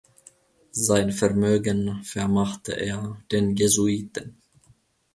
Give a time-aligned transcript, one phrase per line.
[0.71, 4.41] Sein Vermögen vermachte er den Jesuiten.